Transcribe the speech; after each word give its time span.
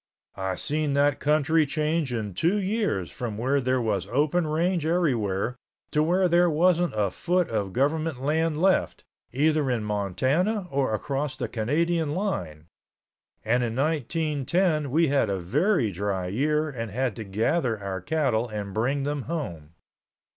I 0.35 0.55
seen 0.55 0.95
that 0.95 1.19
country 1.19 1.63
change 1.67 2.11
in 2.11 2.33
two 2.33 2.57
years 2.57 3.11
from 3.11 3.37
where 3.37 3.61
there 3.61 3.79
was 3.79 4.07
open 4.07 4.47
range 4.47 4.83
everywhere 4.83 5.57
to 5.91 6.01
where 6.01 6.27
there 6.27 6.49
wasn't 6.49 6.93
a 6.95 7.11
foot 7.11 7.47
of 7.51 7.71
government 7.71 8.19
land 8.19 8.59
left, 8.59 9.03
either 9.31 9.69
in 9.69 9.83
Montana 9.83 10.65
or 10.71 10.95
across 10.95 11.35
the 11.35 11.47
Canadian 11.47 12.15
line, 12.15 12.65
and 13.45 13.61
in 13.63 13.75
1910 13.75 14.89
we 14.89 15.09
had 15.09 15.29
a 15.29 15.37
very 15.37 15.91
dry 15.91 16.25
year 16.29 16.67
and 16.67 16.89
had 16.89 17.15
to 17.17 17.23
gather 17.23 17.77
our 17.79 18.01
cattle 18.01 18.49
and 18.49 18.73
bring 18.73 19.03
them 19.03 19.21
home. 19.29 19.75